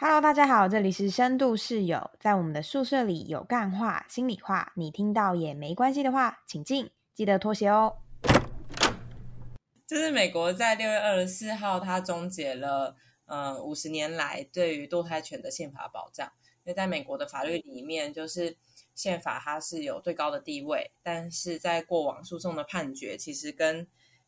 [0.00, 7.96] Hello，大家好，这里是深度室友，在我们的宿舍里有干话、心里话，你听到也没关系的话，请进，记得脱鞋哦。
[9.88, 12.94] 就是美国在六月二十四号，它终结了
[13.26, 16.30] 呃五十年来对于堕胎权的宪法保障。
[16.62, 18.56] 因为在美国的法律里面，就是
[18.94, 23.84] 宪法它是有最高的地位，但是在过往诉讼的判决，其实跟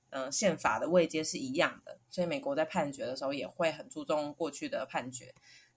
[0.09, 5.33] 嗯宪法的位阶是一样的，所以美国在判决的时候也会很注重过去的判决。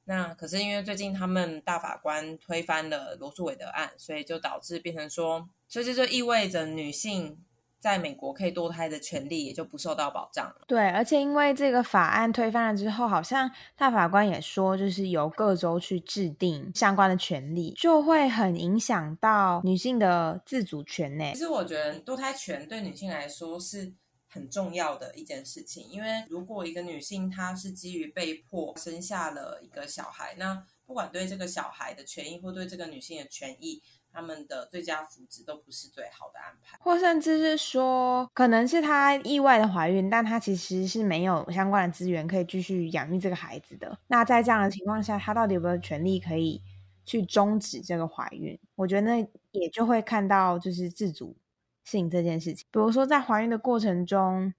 [0.06, 7.38] 那可是因为最近他们大法官推翻了罗素韦德案，所以就导致变成说，所以这就意味着女性
[7.80, 10.56] 在美国可以堕胎的权利也就不受到保障了。
[10.68, 21.32] 对，而且因为这个法案推翻了之后，好像大法官也说，就是由各州去制定相关的权利，就会很影响到女性的自主权呢。
[21.34, 23.94] 其实我觉得堕胎权对女性来说是。
[24.34, 33.80] 很重要的一件事情，因为如果一个女性她是基于被迫生下了一个小孩，那不管对这个小孩的权益或对这个女性的权益，
[34.12, 43.96] 他们的最佳福祉都不是最好的安排，或甚至是说，可能是她意外的怀孕，但她其实是没有相关的资源可以继续养育这个孩子的。
[44.08, 46.60] 那在这样的情况下，她到底有没有权利可以
[47.06, 48.60] 去终止这个怀孕？
[48.74, 51.36] 我觉得那也就会看到就是自主。
[51.84, 54.54] 性这件事情，比如说在怀孕的过程中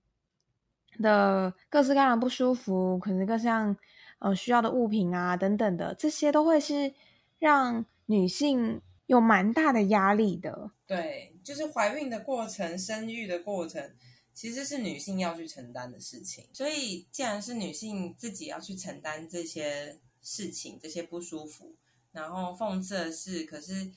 [1.00, 3.76] 的各式各样的不舒服，可能各项
[4.18, 6.94] 呃需要的物品啊等等的，这些都会是
[7.38, 10.70] 让女性有蛮大的压力的。
[10.86, 13.92] 对，就是怀孕的过程、生育的过程，
[14.32, 16.44] 其实是女性要去承担的事情。
[16.52, 21.74] 所以，既然是女性自己要去承担这些事情、这些不舒服，
[22.12, 23.90] 然后讽刺的是，可是。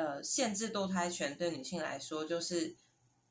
[0.00, 2.74] 呃，限制堕胎权对女性来说，就是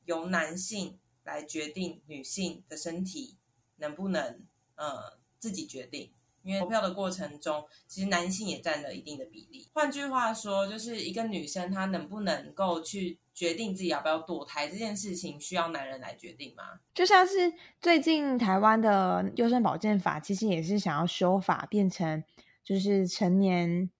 [0.04, 3.36] 由男性来决定女性的身体
[3.78, 4.40] 能不能
[4.76, 6.12] 呃自己决定。
[6.44, 9.68] 因为投票的过程中，其实男性也占了一定的比例。
[9.72, 16.78] 换句话说，就是一个女生她能不能够去决定自己要不要堕胎这件事情，需要男人来决定吗？
[16.94, 22.22] 就像是最近台湾的优生保健法，其实也是想要修法，变成
[22.62, 23.90] 就是成年。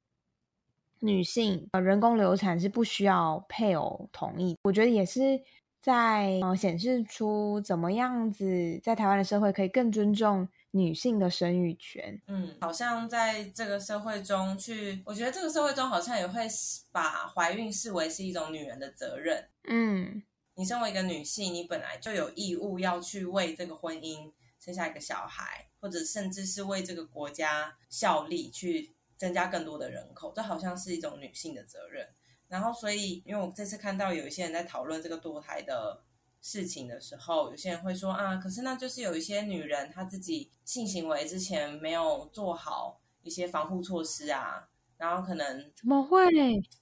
[1.00, 5.40] 女性呃人工流产是不需要配偶同意，我觉得也是
[5.80, 12.20] 在呃显示出怎么样子在台湾的社会可以更尊重女性的生育权。
[12.26, 16.46] 嗯，好像在这个社会中去，我觉得这个社会中好像也会
[16.92, 19.48] 把怀孕视为是一种女人的责任。
[19.68, 20.22] 嗯，
[20.54, 28.92] 你身为一个女性，你本来就有义务要去为这个婚姻生下一个小孩，或者甚至是为这个国家效力去。
[29.20, 32.08] 增加更多的人口，这好像是一种女性的责任。
[32.48, 36.02] 然后，所以，因为我这次看到有一些人在讨论这个堕胎的
[36.40, 44.66] 事情的时候，有些人会说啊，可是那就是有一些女人她自己性行为之前没有做好一些防护措施啊，
[44.96, 46.26] 然后可能怎么会？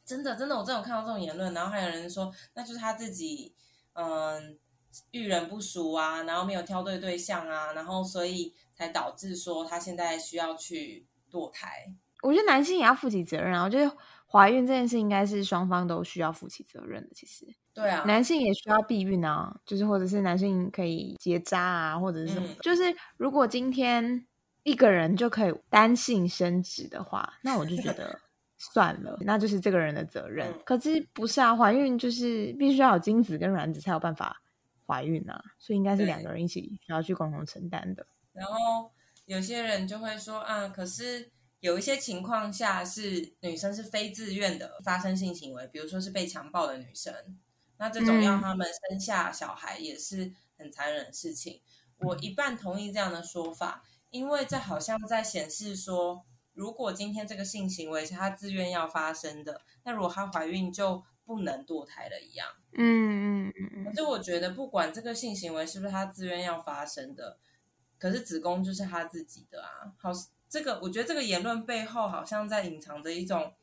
[0.04, 1.52] 真的，真的，我真有看到这种言论。
[1.52, 3.52] 然后还有人说，那就是她自己
[3.94, 4.56] 嗯
[5.10, 11.92] 遇人不淑啊，然后没有挑对对象啊，然后所以才导致说她现在需要去堕胎。
[12.22, 13.62] 我觉得男性也要负起责任啊！
[13.62, 13.96] 我觉得
[14.26, 17.10] 怀孕这件事应该是双方都需要负起责任的。
[17.14, 22.48] 其实，对啊，男性也需要避孕啊，就是或者是男性可以结扎啊，或者是什么。
[22.60, 22.82] 就是
[23.16, 24.26] 如果今天
[24.64, 28.18] 一个人就可以单性生殖的话，那我就觉得
[28.58, 30.52] 算了，那就是这个人的责任。
[30.64, 34.42] 可是不是啊，怀孕就是必须要有精子跟卵子才有办法
[34.86, 38.04] 怀孕啊，所以应该是两个人一起需要去共同承担的。
[38.32, 38.90] 然后
[39.26, 41.30] 有些人就会说啊，可是。
[41.60, 47.12] 有一些情况下是女生是非自愿的发生性行为，比如说是被强暴的女生，
[47.78, 51.60] 那这种要他们生下小孩也是很残忍的事情。
[51.98, 56.24] 我一半同意这样的说法，因为这好像在显示说，
[56.54, 62.46] 如果今天这个性行为是她自愿要发生的，那如果她怀孕就不能堕胎了一样。
[62.74, 63.84] 嗯嗯嗯。
[63.84, 67.38] 可是我觉得，不管这个性行为是不是她自愿要发生的，
[67.98, 70.12] 可是子宫就是她自己的啊，好。
[70.48, 73.54] 这个我觉得这个言论背后好像在隐藏着一种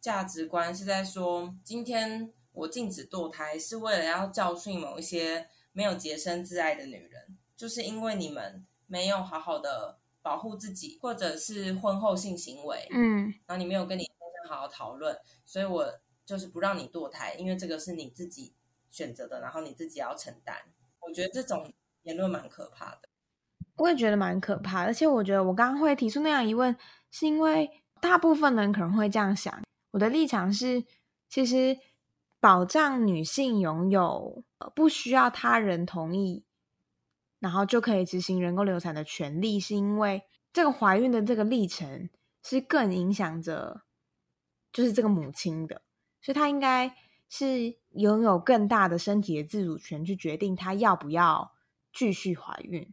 [0.00, 14.12] 价值观，是在说今天我禁止堕胎是为了要教训某一些没有洁身自爱的女人，就是因为你们没有好好的保护自己，或者是婚后性行为，嗯，然后你没有跟你先
[14.42, 18.54] 生好好讨论，所以我就是不让你堕胎，因为这个是你自己
[18.90, 20.56] 选择的，然后你自己要承担。
[21.00, 23.07] 我觉得这种言论蛮可怕的。
[23.78, 26.76] 我也觉得蛮可怕，而且我觉得我刚刚会提出那样疑问，
[27.10, 27.70] 是因为
[28.00, 29.62] 大部分人可能会这样想。
[29.92, 30.84] 我的立场是，
[31.28, 31.78] 其实
[32.40, 34.44] 保障女性拥有
[34.74, 36.44] 不需要他人同意，
[37.38, 40.22] 然后就可以执行人工流产的权利，是因为
[40.52, 42.10] 这个怀孕的这个历程
[42.42, 43.82] 是更影响着
[44.72, 45.82] 就是这个母亲的，
[46.20, 46.94] 所以她应该
[47.28, 51.52] 是拥有更大的身体的自主权，去决定她要不要
[51.92, 52.92] 继续怀孕。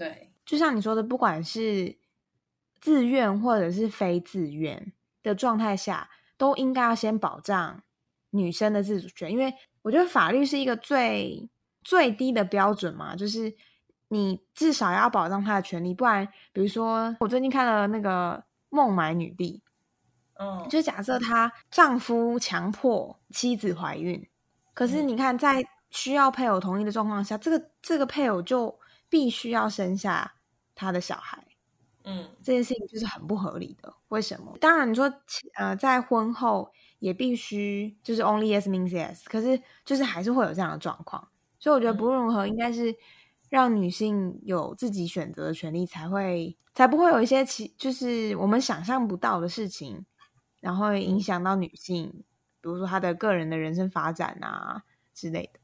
[0.00, 1.98] 对，就像你说的，不管是
[2.80, 6.08] 自愿或者是非自愿的状态下，
[6.38, 7.82] 都应该要先保障
[8.30, 9.52] 女生的自主权，因为
[9.82, 11.50] 我觉得法律是一个最
[11.82, 13.54] 最低的标准嘛，就是
[14.08, 18.38] 你至少要保障她的权利，不然，比如说我最近看了那个
[18.70, 19.62] 《孟买女帝》，
[20.42, 24.26] 嗯，就假设她丈夫强迫妻子怀孕，
[24.72, 28.79] 可是你看在需要配偶同意的状况下，这个这个配偶就
[29.10, 30.36] 必须要生下
[30.74, 31.44] 他的小孩。
[32.04, 33.92] 嗯，这件事情就是很不合理的。
[34.08, 34.56] 为什么？
[34.58, 35.12] 当然，你说
[35.56, 41.28] 呃，在婚后也必须就是 only yes means yes，可是就是还是会有这样的状况。
[41.58, 42.96] 所以我觉得不论如何，应该是
[43.50, 50.06] 让女性有自己选择的权利，才会才不会有一些其就是我们想象不到的事情，
[50.60, 52.24] 然后影响到女性，
[52.62, 55.59] 比如说她的个人的人生发展啊之类的。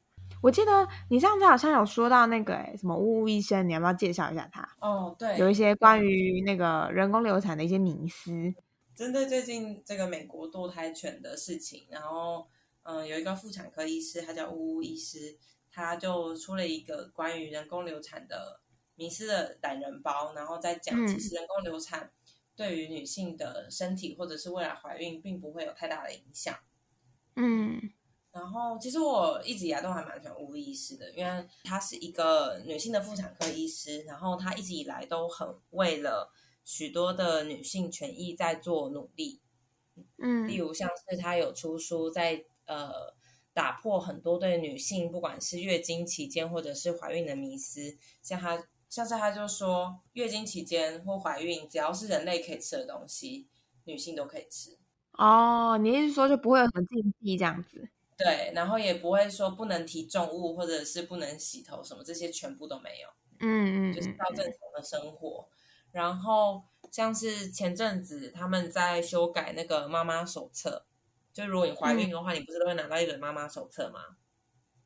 [0.47, 4.63] 我记得你上次好像有说到那个诶什么呜呜医生，你要不要介绍一下他？
[4.79, 8.55] 哦，对，有一些关于那个人工流产的一些迷思。
[8.95, 12.47] 针对最近这个美国堕胎权的事情，然后
[12.85, 15.37] 嗯，有一个妇产科医师，他叫呜呜医师，
[15.69, 18.61] 他就出了一个关于人工流产的
[18.95, 22.13] 迷思的懒人包，然后再讲，其实人工流产
[22.55, 26.55] 对于女性的身体或者是未来怀孕，并不会有太大的影响。
[27.35, 27.91] 嗯。
[28.37, 36.31] 然后，其实我一直以来都还蛮喜欢吴医师的，因为他是一个女性的妇产科医师，然后他一直以来都很为了
[36.63, 39.41] 许多的女性权益在做努力。
[40.19, 43.15] 嗯，例如像是他有出书，在呃
[43.55, 53.49] 打破很多对女性不管是月经期间或者是怀孕的迷思，像他像是他就说，月经期间或怀孕，只要是人类可以吃的东西，
[53.85, 54.77] 女性都可以吃。
[55.13, 57.86] 哦，你意思说就不会有什么禁忌这样子？
[58.17, 63.09] 对，然后也不会说不能提重物，或者是不能洗头什么，这些全部都没有。
[63.41, 65.49] 嗯嗯，就是到正常的生活。
[65.93, 70.87] 然后像是前阵子他们在修改那个妈妈手册，
[71.33, 74.01] 就如果你怀孕的话，你不是都会拿到一本妈妈手册吗？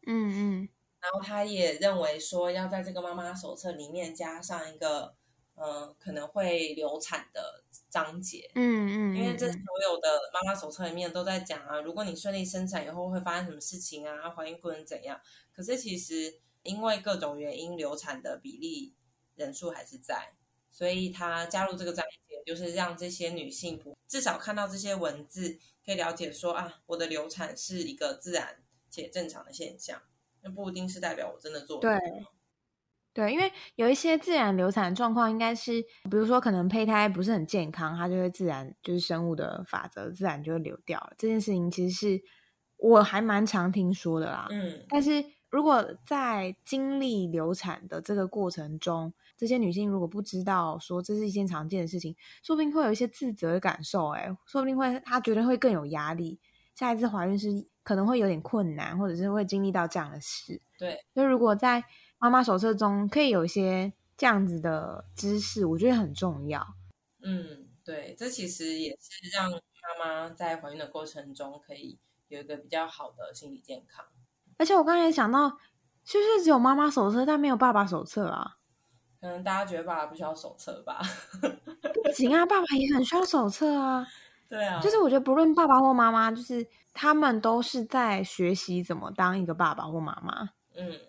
[0.06, 0.69] 嗯嗯。
[1.00, 5.15] 然后他也认为说，要在这个妈妈手册里面加上一个。
[5.62, 15.21] 嗯，可能会流产的章节，嗯嗯，因为这所有的妈妈手册里面都在讲啊，如果你顺利生产以后会发生什么事情啊，怀孕过程怎样。
[15.53, 18.95] 可是其实因为各种原因，流产的比例
[19.35, 20.33] 人数还是在，
[20.71, 30.01] 所以他加入这个章节，就是让这些女性不至少看到这些文字，可以了解说啊，我的流产是一个自然且正常的现象，
[30.43, 31.91] 那不一定是代表我真的做对。
[33.12, 41.12] 对，因为有一些自然流产状况，应该是比如说可能胚胎不是很健康，它就会自然就是生物的法则，自然就会流掉了。
[41.19, 42.23] 这件事情其实是
[42.77, 44.47] 我还蛮常听说的啦。
[44.51, 52.15] 嗯，但是如果在经历流产的这个过程中，这些女性如果不知道说这是一件常见的事情，
[52.45, 54.11] 说不定会有一些自责的感受。
[54.11, 56.39] 哎，说不定会她觉得会更有压力，
[56.77, 57.49] 下一次怀孕是
[57.83, 60.62] 可能会有点困难，或者是会经历到这样的事。
[60.79, 61.83] 对，就如果在
[62.21, 66.75] 妈妈手册中可以有一些这样子的知识，我觉得很重要。
[67.23, 69.59] 嗯，对，这其实也是让妈
[70.05, 71.99] 妈在怀孕的过程中可以
[72.29, 74.05] 有一个比较好的心理健康。
[74.59, 75.49] 而且我刚才也想到，
[76.05, 78.59] 是不是只有妈妈手册，但没有爸爸手册啊？
[79.19, 81.00] 可能大家觉得爸爸不需要手册吧？
[82.05, 84.07] 不行啊，爸爸也很需要手册啊。
[84.47, 90.50] 对啊，就是我觉得不论爸爸或妈妈，就是他们都是在学习怎么当一个爸爸或妈妈。
[90.75, 91.00] 嗯。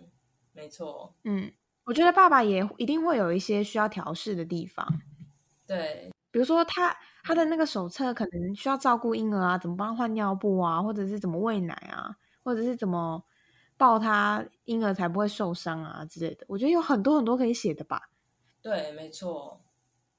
[0.61, 1.51] 没错，嗯，
[1.85, 4.87] 我觉得爸爸也一定会有一些需要调试的地方，
[5.65, 13.23] 对，比如说他他的那个手册可能需要照顾婴儿啊，怎么帮他换尿布啊，或者是怎么喂奶啊，或者是怎么
[13.75, 18.11] 抱他婴儿才不会受伤啊之类的，我觉得有很多很多可以写的吧。
[18.61, 19.59] 对，没错。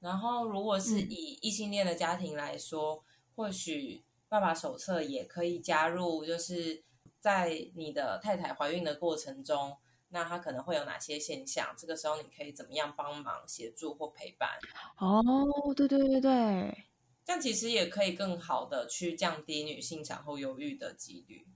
[0.01, 3.01] 然后如果是以异性恋的家庭来说，
[3.33, 6.83] 或许爸爸手册也可以加入，就是
[7.21, 9.77] 在你的太太怀孕的过程中。
[10.13, 11.73] 那他可能会有哪些现象？
[11.75, 14.47] 这个时候你可以怎么样帮忙协助或陪伴？
[14.97, 16.85] 哦，对对对对，
[17.25, 21.47] 这样其实也可以更好的去降低女性产后忧郁的几率。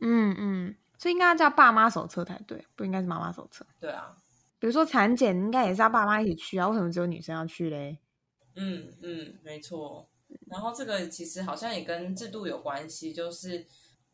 [0.00, 3.64] 嗯嗯，所以应该叫爸妈手册才对，不应该是妈妈手册。
[3.78, 4.16] 对啊，
[4.58, 7.96] 比如说产检应该也是要爸妈一起去啊，为什么只有女生要去嘞？
[8.56, 10.08] 嗯嗯，没错。
[10.48, 13.64] 然后这个其实好像也跟制度有关系，就是。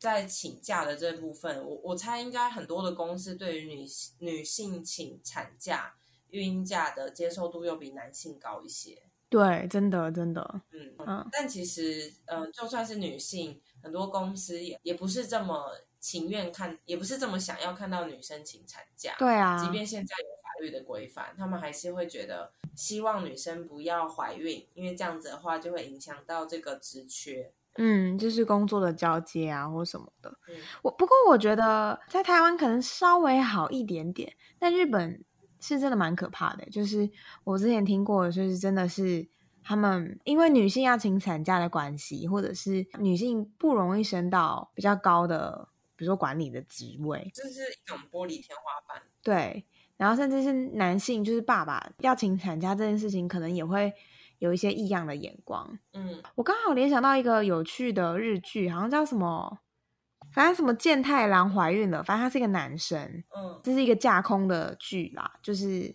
[0.00, 3.87] 在请假的这部分，我我猜应该很多的公司对于女
[4.19, 5.95] 女性请产假、
[6.30, 9.02] 孕假的接受度又比男性高一些。
[9.28, 19.14] 对，真的真的，嗯嗯但其实，呃、就算是女性，很多公司也也不是这么情愿看，也不是这么想要看到女生请产假。
[19.19, 27.52] 对啊，即便现在有法律的规范，他们还是会觉得希望女生不要怀孕，因为这样子的话就会影响到这个职缺。
[27.77, 30.31] 嗯，就是工作的交接啊，或什么的。
[30.49, 35.25] 嗯我不过我觉得在台湾可能稍微好一点点，但日本
[35.61, 36.65] 是真的蛮可怕的。
[36.67, 37.09] 就是
[37.45, 39.29] 我之前听过，就是真的是
[39.62, 49.03] 他们因为女性要请产假的关系，或者是女性不容易升到比较高的，比如说管理的职位，这是一种玻璃天花板。
[49.23, 49.65] 对，
[49.97, 53.93] 然后甚至是男性，就是爸爸要请产假这件事情，可能也会
[54.40, 55.78] 有一些异样的眼光。
[55.94, 59.61] 嗯我刚好联想到一个有趣的日剧，好像叫什么，
[60.32, 63.00] 反正什么健太郎怀孕了，反正他是一个男生，
[63.37, 65.94] 嗯这是一个架空的剧啦，就是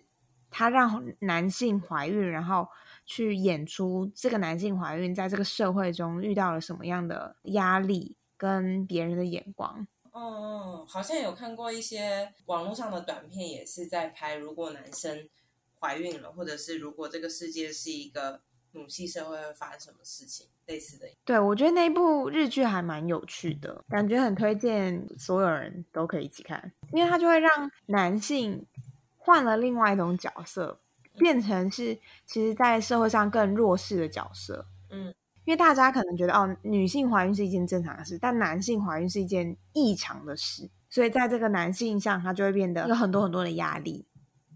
[0.50, 2.66] 他让男性怀孕，然后
[3.04, 9.86] 去演出这个男性怀孕在这个社会中遇到了什么样的压力跟别人的眼光。
[10.12, 15.28] 嗯嗯，好像有看过一些网络上的短片，也是在拍如果男生
[15.80, 18.40] 怀孕了，或者是如果这个世界是一个
[18.72, 21.06] 母系社会会发生什么事情，类似的。
[21.24, 28.66] 对我觉得那部日剧还蛮有趣的，感觉很推荐所有人都可以一起看，因为它就会让男性
[29.16, 30.80] 换了另外一种角色，
[31.18, 34.66] 变成是其实在社会上更弱势的角色。
[34.90, 35.14] 嗯
[35.46, 44.04] 因为大家可能觉得哦，女性怀孕是一件正常的事，但男性怀孕是一件异常的事，所以在这个男性上，他就会变得有很多很多的压力，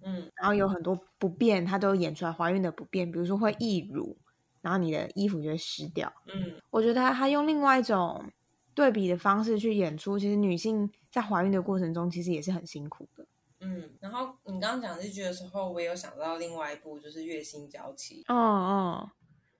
[0.03, 4.17] 嗯然后有很多不便，他都演出来怀孕的不便，比如说会溢乳，
[4.61, 6.13] 然后你的衣服就会湿掉。
[6.27, 8.25] 嗯我觉得他用另外一种
[8.75, 13.27] 对比的方式去演出，其实女性在怀孕的过程中，其实也是很辛苦的。
[13.61, 13.91] 嗯。
[14.01, 18.25] 然后你刚刚讲日剧的时候，我也有想到另外一部，就是《月薪娇妻》。
[18.35, 19.11] 哦哦，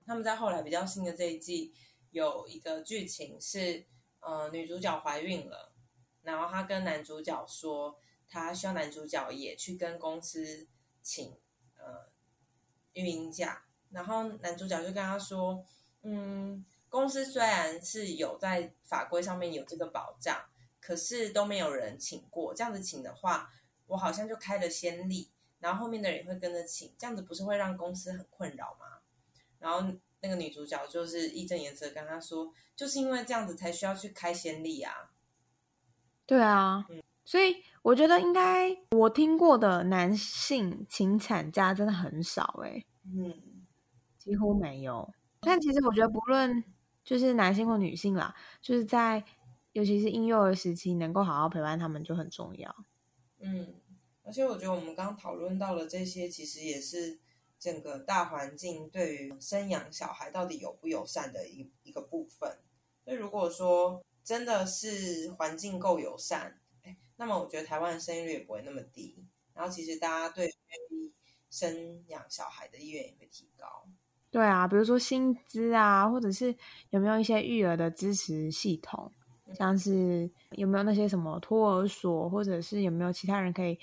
[0.05, 1.73] 他们在后来比较新的这一季
[2.09, 3.85] 有一个剧情是，
[4.19, 5.71] 呃，女主角怀孕了，
[6.23, 7.95] 然后她跟男主角说，
[8.31, 10.65] 她希望男主角也去跟公司
[11.01, 11.37] 请
[11.77, 12.09] 呃
[12.93, 15.65] 孕婴假，然后男主角就跟他说，
[16.03, 20.45] 嗯，公司虽然是有在法规上面有这个保障，
[20.79, 23.51] 可是都没有人请过，这样子请的话，
[23.87, 29.01] 我好像就开了先例，然后后面的人也会跟着请，这样子不是会让公司很困扰吗？
[29.59, 35.11] 然后那个女主角就是义正言辞地跟他说，就是因为这样子才需要去开先例啊。
[36.25, 43.33] 对啊，嗯所以我觉得应该我听过的男性请产假真的很少诶、嗯
[44.17, 45.11] 几乎没有。
[45.39, 46.63] 但其实我觉得，不论
[47.03, 49.23] 就是男性或女性啦，就是在
[49.71, 52.85] 尤其是婴幼儿时期，能够好好陪伴他们就很重要。
[53.39, 53.73] 嗯，
[54.21, 57.19] 而且我觉得我们刚刚讨论到了这些，其实也是
[57.57, 62.59] 整个大环境对于生养小孩到底友不友善的一一个部分。
[63.03, 66.60] 所以如果说真的是环境够友善，哎，
[67.21, 69.23] 那么我觉得台湾的生育率也不会那么低。
[69.53, 71.13] 然后其实大家对愿意
[71.51, 73.87] 生养小孩的意愿也会提高。
[74.31, 76.55] 对啊，比如说薪资啊，或者是
[76.89, 79.11] 有没有一些育儿的支持系统，
[79.53, 83.77] 像是有没有那些什么托儿所，或者是有没有其他人可以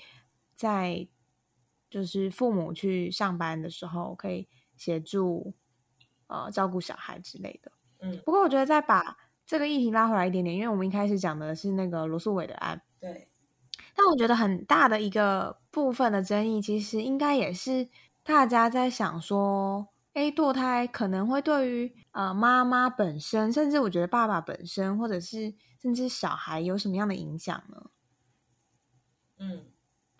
[0.53, 1.07] 在
[1.89, 5.53] 就是父母去上班的时候可以协助
[6.27, 7.71] 呃照顾小孩之类的。
[7.99, 13.28] 嗯，不过我觉得再把这个议题拉回来一点点，因为我们一开始讲的是那个罗素伟的案，对，
[14.01, 17.89] 但我觉得很大的一个部分的争议，其实应该也是
[18.23, 27.89] 大家在想说，诶，堕胎可能会对于呃妈妈本身，甚至我觉得爸爸本身，或者是甚至小孩有什么样的影响呢？
[29.37, 29.65] 嗯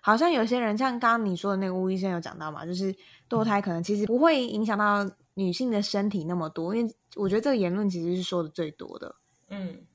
[0.01, 2.93] 好像有些人像刚刚你说的那个吴医生有讲到嘛，就是
[3.29, 9.15] 堕胎可能其实不会影响到女性的身体那么多，因为我觉得这个言论其实是说的最多的。
[9.49, 9.85] 嗯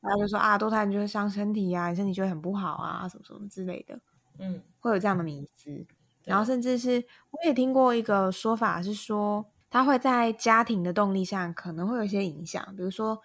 [0.00, 4.00] 大家就说啊，堕胎你就会伤身体啊，你身体就会很不好啊，什么什么之类的。
[4.38, 5.86] 嗯会有这样的迷思。
[6.24, 13.20] 然后甚至是我也听过一个说法是说，他会在家庭的动力上可能会有一些影响，比如说，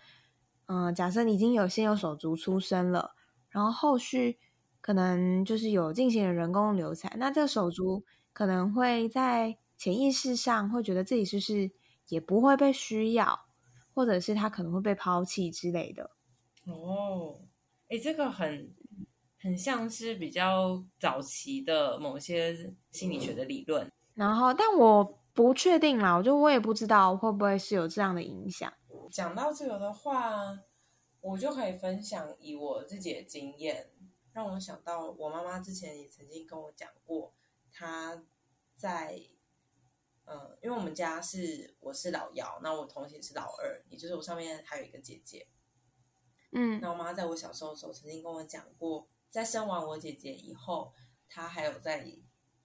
[0.67, 3.15] 嗯、假设你已经有先有手足出生了，
[3.49, 4.37] 然后后续
[4.81, 8.03] 可能就是有进行了人工流产，那这个手足
[8.33, 11.71] 可能会在潜意识上会觉得自己是不是
[12.07, 13.45] 也不会被需要，
[13.93, 16.11] 或者是他可能会被抛弃之类的。
[16.65, 17.39] 哦，
[17.89, 18.73] 哎，这个很
[19.39, 23.91] 很像是比较早期的某些心理学的理论。
[24.13, 25.03] 然后，但我
[25.33, 28.71] 不确定啦，我就我也不知道会不会是有这样的影响。
[29.11, 30.59] 讲到这个的话，
[31.21, 33.91] 我就可以分享以我自己的经验，
[34.33, 37.33] 让我想到我妈妈之前也曾经跟我讲过，
[37.71, 38.23] 她
[38.75, 39.19] 在
[40.25, 45.45] 嗯，因为我们家是我是老幺，那我同时也是老二，也就是我上面还有一个姐姐。
[46.55, 50.93] 嗯那我妈在我小时候的时候曾经跟我讲过，在生完我姐姐以后，
[51.27, 52.07] 她还有在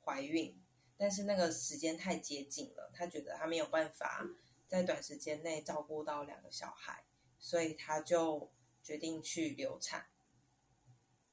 [0.04, 0.59] 怀孕，
[0.97, 4.25] 但是那个时间太接近了，她觉得她没有办法
[4.68, 7.04] 在短时间内照顾到两个小孩，
[7.38, 8.50] 所以她就
[8.82, 10.06] 决定去流产。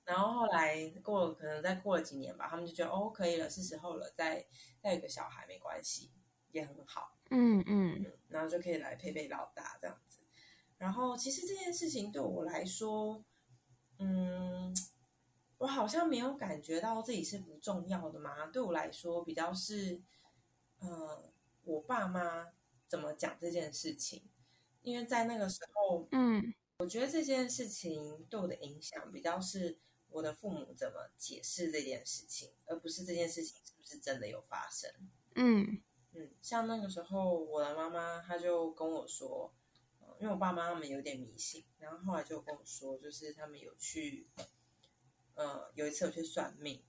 [0.03, 4.47] 然后后来过了，可能再过了几年吧，他们就觉得哦，可以了，是时候了，再
[4.81, 6.09] 再有个小孩没关系，
[6.53, 7.13] 也很好。
[7.29, 10.06] 嗯嗯嗯，然后就可以来陪陪老大这样子。
[10.77, 13.23] 然后其实这件事情对我来说，
[13.99, 14.75] 嗯，
[15.57, 18.47] 我好像没有感觉到自己是不重要的嘛。
[18.47, 20.01] 对我来说，比较是，
[20.79, 21.31] 呃，
[21.63, 22.47] 我爸妈
[22.87, 24.23] 怎么讲这件事情，
[24.83, 29.79] 因为在那个时候，嗯我觉得这件事情对我的影响比较是
[30.09, 34.91] 我的父母怎么解释这件事情，而不是这件事情是不是真的有发生。
[35.33, 35.81] 嗯
[36.13, 39.56] 嗯，像那个时候，我的妈妈她就跟我说，呃
[40.19, 44.27] 因为我爸妈他们有点迷信，然后后来就跟我说，就是他们有去，
[45.35, 46.83] 呃，有一次有去算命，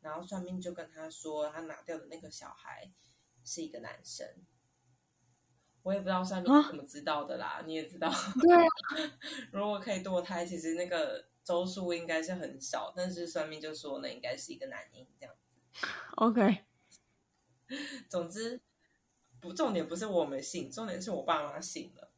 [0.00, 2.90] 然后算命就跟他说，他拿掉的那个小孩
[3.44, 4.26] 是一个男生。
[5.82, 8.66] 我也不知道算命怎么知道的啦，你也知道，对啊，
[9.52, 15.32] 如果可以堕胎，其实那个周数应该是很少，但是算命就说那应该是一个男婴这样。
[16.16, 16.64] ，OK，
[18.10, 18.60] 总之，
[19.38, 22.10] 不重点不是我们信，重点是我爸妈信了。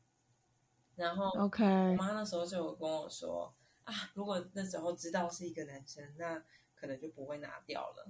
[0.99, 6.43] 然后 OK，我妈那时候就有跟我说啊，如果那时候知道是一个男生，那
[6.75, 8.09] 可能就不会拿掉了，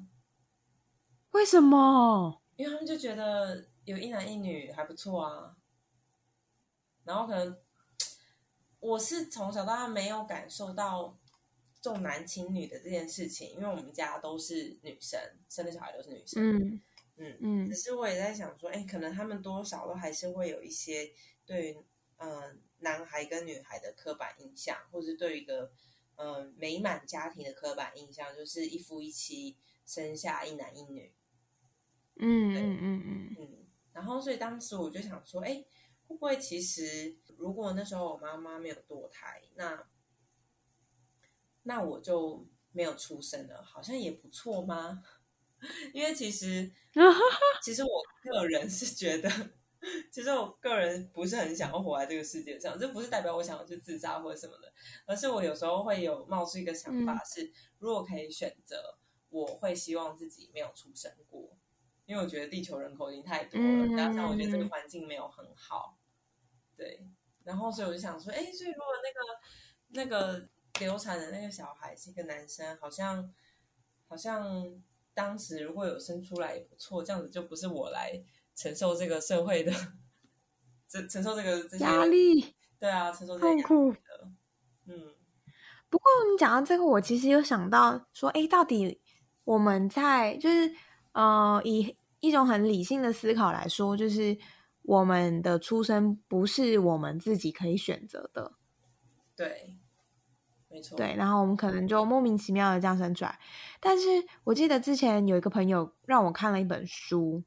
[1.33, 2.41] 为什么？
[2.57, 5.55] 因为他们就觉得有一男一女还不错啊。
[7.05, 7.57] 然后可能
[8.81, 11.17] 我是从小到大没有感受到
[11.81, 16.43] 重男轻女的这件事情，因为我们家都是女生，生的小孩都是女生。
[16.59, 16.81] 嗯
[17.17, 21.11] 嗯嗯只是我也在想说，哎，可能他们多少都还是会有一些
[21.45, 21.77] 对于
[22.17, 25.73] 嗯、呃男孩跟女孩的刻板印象，或是对一个
[26.17, 31.13] 嗯、呃美满家庭的刻板印象，就是一夫一妻，生下一男一女。
[32.17, 35.65] 嗯嗯嗯嗯嗯，然后所以当时我就想说，哎，
[36.07, 39.87] 会不会其实如果那时候我妈妈没有堕胎，那
[41.63, 45.03] 那我就没有出生了，好像也不错吗？
[45.93, 47.05] 因为其实嗯，
[47.63, 49.29] 其实我个人是觉得，
[50.11, 54.73] 其实我个人不是很想要活在这个世界上，这不是代表我想要去自杀或者什么的，
[55.07, 61.57] 而是我有时候会有冒出一个想法是，如果可以选择，我会希望自己没有出生过，
[62.07, 65.97] 因为我觉得地球人口已经太多了，嗯加上我觉得这个环境没有很好，
[66.77, 67.07] 对，
[67.45, 68.87] 然后所以我就想说，哎，所以如果
[69.91, 70.49] 那个那个
[70.81, 73.33] 流产的那个小孩是一个男生，好像
[74.07, 74.83] 好像
[75.15, 78.13] 当时如果有生出来也不错，这样子就不是我来
[78.59, 79.73] 承受这个社会的，
[80.89, 83.93] 承承受这个这压，力对啊，承受痛苦。
[83.93, 83.99] 的，
[84.87, 85.15] 嗯
[85.89, 89.01] 不过你讲到这个，我其实有想到说，哎，到底
[89.45, 90.75] 我们在就是
[91.13, 94.37] 呃，以一种很理性的思考来说，就是
[94.83, 98.53] 我们的出生不是我们自己可以选择的，
[99.37, 99.79] 对，
[100.69, 103.39] 没错，对，然后我们可能就莫名其妙的这样生出来。
[103.81, 104.09] 但是
[104.45, 107.45] 我记得之前有一个朋友让我看了一本书，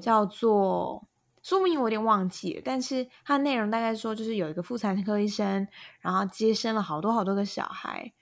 [0.00, 1.06] 叫做
[1.42, 5.66] 书名我有点忘记了，但是它内容大概说就是有一个妇产科医生，
[6.00, 8.12] 然后接生了好多好多个小孩，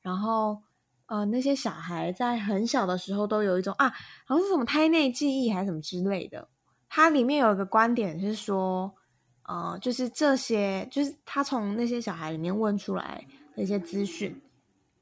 [0.00, 0.62] 然后
[1.06, 3.92] 呃那些小孩在很小的时候都有一种啊，
[4.24, 6.48] 好像是什么胎内记忆还是什么之类的。
[6.88, 8.92] 它里面有一个观点是说，
[9.44, 14.40] 呃，就是这些，就是他从那些小孩里面问出来的一些资讯，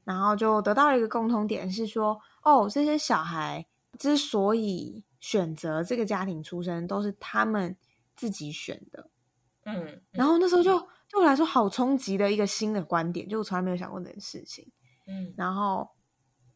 [0.03, 3.65] 然后就得到了一个共同点是说，哦，这些小孩
[3.97, 7.75] 之所以选择这个家庭出身，都是他们
[8.15, 9.09] 自己选的。
[9.65, 10.79] 嗯，然后那时候就
[11.09, 14.71] 对我来说好冲击的一个新的观点，就我从来没有想过这件事情。
[15.07, 15.89] 嗯然后，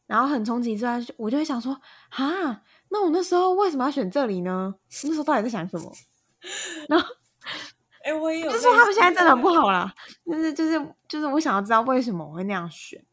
[0.05, 4.75] 然后很冲击之外，我就会想说，哈，那我那时候为什么要选这里呢？
[5.03, 5.91] 那时候到底在想什么？
[6.87, 7.07] 然后
[8.03, 9.93] 哎，我也有就，是他们现在真的很不好啦，
[10.25, 13.03] 就是就是就是我想要知道为什么我会那样选，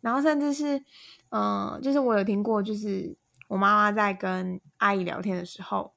[0.00, 0.82] 然后甚至是，
[1.30, 3.16] 嗯、就是我有听过，就是
[3.48, 5.94] 我妈妈在跟阿姨聊天的时候，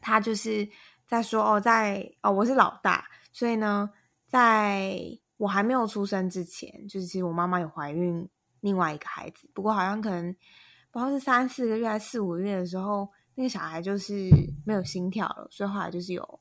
[0.00, 0.68] 她就是
[1.06, 3.90] 在说哦，在哦我是老大，所以呢，
[4.26, 4.98] 在
[5.36, 8.28] 我还没有出生之前，就是其实我妈妈有怀孕
[8.60, 10.34] 另外一个孩子，不过好像可能
[10.90, 14.30] 不知道是三四个月还是四五个月的时候，那个小孩就是
[14.64, 16.40] 没有心跳了，所以后来就是有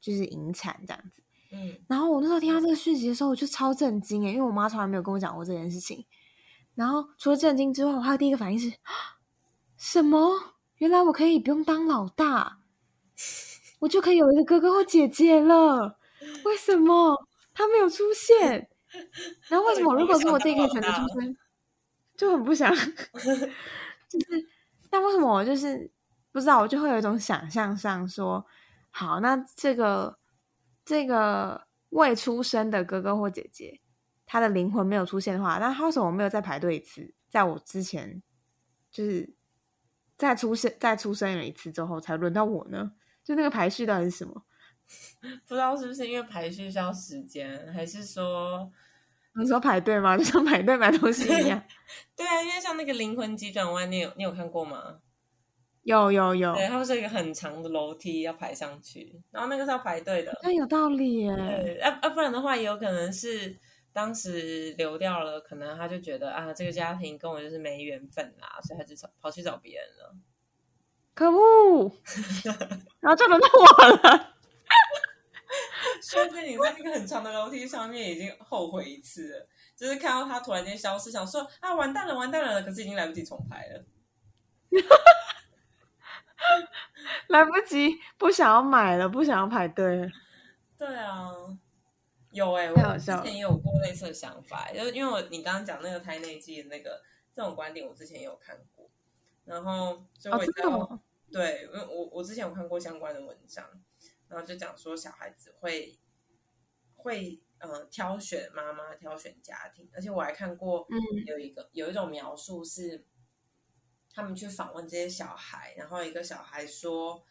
[0.00, 1.22] 就是引产这样子。
[1.50, 6.04] 嗯然后我那时候听到这个讯息的时候，我就超震惊诶，因为我妈从来没有跟我讲过这件事情。
[6.74, 8.92] 然后除了震惊之外，我还有第一个反应是：啊
[9.78, 10.54] 什么？
[10.78, 12.58] 原来我可以不用当老大，
[13.80, 15.98] 我就可以有一个哥哥或姐姐了。
[16.44, 17.16] 为什么
[17.54, 18.68] 他没有出现？
[19.48, 21.36] 然后为什么如果说我自己可以选择出生，
[22.16, 24.48] 就很不想， 就是
[24.90, 25.90] 但为什么我就是
[26.32, 28.44] 不知道，我就会有一种想象上说，
[28.90, 30.18] 好，那这个
[30.84, 33.80] 这个未出生的哥哥或姐姐，
[34.26, 37.14] 他的灵魂没有出现的话，那他为什么没有再排队一次？
[37.30, 38.22] 在我之前，
[38.90, 39.34] 就是
[40.18, 42.92] 再出生再出生了一次之后，才轮到我呢？
[43.24, 44.42] 就那个排序到底是什么？
[45.46, 48.70] 不知道是不是因为排序需要时间，还是说
[49.34, 50.16] 你说排队吗？
[50.18, 51.62] 就像排队买东西一样。
[52.16, 54.98] 对啊，因为像那个灵魂急转弯，你有你有看过吗？
[55.82, 60.38] 有有有，对，它不是一个很长的楼梯要排上去，然后那个是要排队的。
[60.42, 61.34] 那有道理耶。
[61.34, 63.56] 对，啊啊，不然的话也有可能是
[63.98, 70.14] 当时流掉了，可能他就觉得啊，这个家庭跟我就是没缘分啦，所以他就找跑去找别人了。
[71.14, 71.92] 可恶！
[73.00, 74.36] 然后就轮到我了。
[76.00, 83.84] 说不定你在那个很长的楼梯上面已经后悔一次了，就是看到他突然间消失，想说啊完蛋了完蛋了，可是已经来不及重拍了，
[87.26, 90.08] 来不及，不想要买了，不想要排队。
[90.78, 91.32] 对啊，
[92.30, 97.02] 有哎、太好我之前也有过类似的想法，就是因为我你刚刚讲那个胎内记的那个
[97.34, 98.90] 这种观点，我之前也有看过，
[99.44, 101.02] 然后所以哦，我知道？
[101.32, 103.64] 对，因为我我之前有看过相关的文章，
[104.28, 105.98] 然后就讲说小孩子会
[106.96, 113.06] 会呃挑选妈妈挑选家庭，而且我还看过嗯有一个有一种描述是
[114.12, 117.22] 他们去访问这些小孩，然后一个小孩说，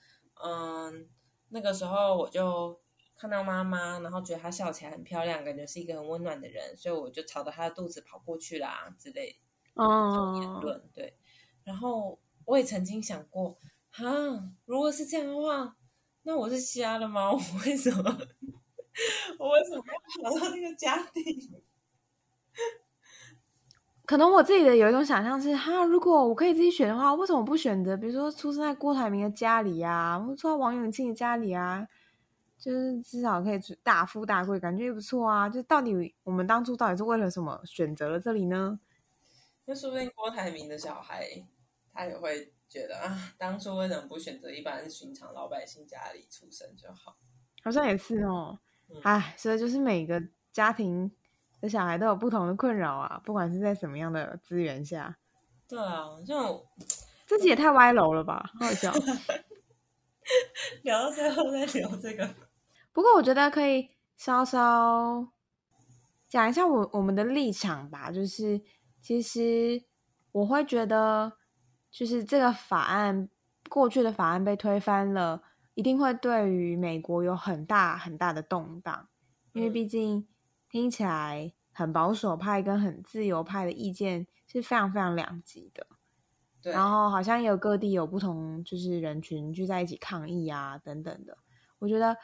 [0.44, 1.10] 嗯，
[1.50, 2.80] 那个时候我就
[3.18, 9.38] 看到妈妈，然后觉得她笑起来很漂亮，感觉是一个很温暖的人，所以我就朝着她的肚子跑过去啦之类
[9.76, 11.18] 这种言哦，论，对。
[11.64, 13.58] 然后我也曾经想过，
[13.90, 14.06] 哈，
[14.66, 15.76] 如果是这样的话，
[16.24, 17.30] 那我是瞎了吗？
[17.32, 18.18] 我为什么，
[19.40, 19.84] 我为什么
[20.24, 21.24] 要跑到那个家庭？
[24.06, 31.86] 可能我自己的有一种想象是，哈，如果我可以自己选的话，为什么不选择，比如说出生在郭台铭的家里啊，或者出在王永庆的家里啊，
[32.60, 35.48] 就是至少可以大富大贵，感觉也不错啊。
[35.48, 38.80] 就到底我们当初到底是为了什么选择了这里呢？
[39.66, 41.28] 那说不定郭台铭的小孩，
[41.94, 47.18] 他也会觉得啊，当初为什么不选择一般寻常老百姓家里出生就好？
[47.64, 49.00] 好像也是哦嗯。
[49.04, 51.12] 哎，所以就是每个家庭
[51.62, 55.18] 的小孩都有不同的困扰啊，不管是在什么样的资源下，
[55.68, 56.66] 对啊，这种
[57.26, 58.94] 自己也太歪楼了吧，好好笑。
[60.84, 62.30] 聊到最后再聊这个，
[62.98, 65.32] 不过我觉得可以稍稍
[66.28, 68.60] 讲一下我我们的立场吧，就是
[69.00, 69.84] 其实
[70.32, 71.34] 我会觉得，
[71.92, 73.30] 就是这个法案
[73.70, 75.44] 过去的法案被推翻了，
[75.76, 79.08] 一定会对于美国有很大很大的动荡，
[79.54, 79.74] 因为嗯。
[79.74, 80.28] 毕竟
[80.68, 85.86] 听起来很保守派跟很自由派的意见是非常非常两极的。
[86.64, 91.38] 对，然后好像也有各地有不同，就是人群聚在一起抗议啊等等的，
[91.78, 92.18] 我觉得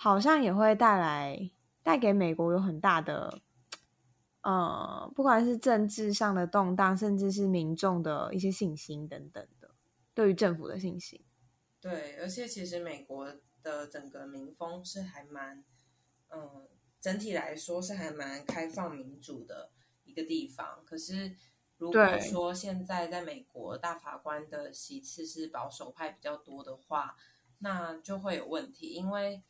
[0.00, 1.50] 好像也会带来
[1.82, 3.40] 带给美国有很大的，
[4.42, 9.72] 呃，不管是政治上的动荡，甚至是民众的一些信心等等的，
[10.14, 11.20] 对于政府的信心。
[11.80, 15.64] 对，而且其实美国的整个民风是还蛮，
[16.28, 16.68] 嗯，
[17.00, 19.72] 整体来说是还蛮开放民主的
[20.04, 20.84] 一个地方。
[20.86, 21.34] 可是
[21.76, 27.16] 如果对说现在在美国大法官的席次是保守派比较多的话，
[27.58, 29.42] 那就会有问题，因为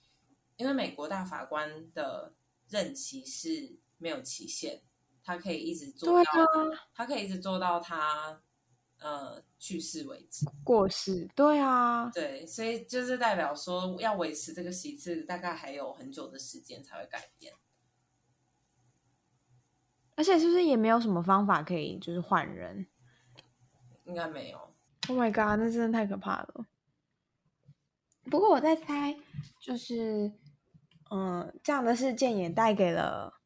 [0.59, 2.35] 因为美国大法官的
[2.69, 4.83] 任期是没有期限，
[5.25, 6.47] 他可以一直做到，啊，
[6.93, 8.43] 他可以一直做到他
[8.99, 10.45] 呃去世为止。
[10.65, 17.55] 过世，对啊，对，所以就是代表说，要维持这个席次，大概还有很久的时间才会改变。
[20.17, 22.85] 而且是不是也没有什么方法可以就是换人
[24.07, 24.59] 应该没有
[25.09, 26.67] ，？Oh my god，那真的太可怕了。
[28.25, 29.17] 不过我在猜，
[29.61, 30.33] 就是，
[31.11, 33.41] 嗯，这样的事件也带给了，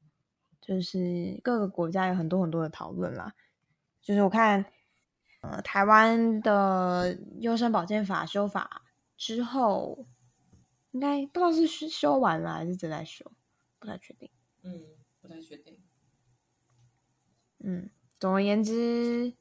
[0.61, 3.35] 就是各个国家有很多很多的讨论啦。
[4.01, 4.65] 就是我看，
[5.43, 8.83] 呃，台湾的优生保健法修法
[9.17, 10.07] 之后，
[10.91, 13.31] 应该不知道是修修完了还是正在修，
[13.79, 14.29] 不太确定。
[14.63, 14.83] 嗯，
[15.21, 15.79] 不太确定。
[17.59, 19.35] 嗯，总而言之，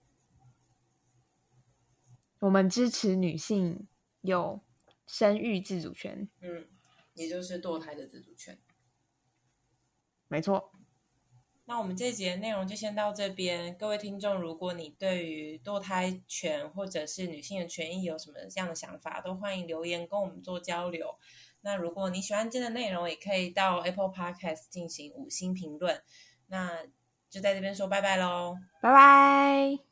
[2.39, 3.87] 我们支持女性
[4.21, 4.61] 有
[5.07, 6.67] 生育自主权，嗯，
[7.13, 8.59] 也就是堕胎的自主权。
[10.27, 10.71] 没错。
[11.65, 13.77] 那我们这节内容就先到这边。
[13.77, 21.15] 各位听众，如果你对于堕胎权或者是女性的权益有什么这样的想法，都欢迎留言跟我们做交流。
[21.61, 26.01] 那如果你喜欢今天的内容，也可以到 Apple Podcast 进行五星评论。
[26.47, 26.85] 那
[27.29, 29.90] 就在这边说拜拜喽，拜拜。